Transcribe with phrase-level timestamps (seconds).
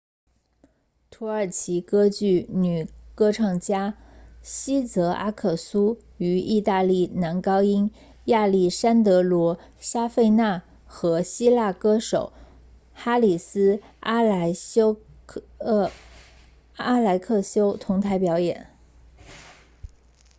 [1.11, 3.95] 土耳其歌剧女歌唱家
[4.41, 7.91] 茜泽阿克苏 sezen aksu 与意大利男高音
[8.25, 12.33] 亚历山德罗沙费纳 alessandro safina 和希腊歌手
[12.95, 14.97] 哈里斯阿莱克修
[15.59, 15.91] haris
[16.79, 18.65] alexiou 同台表演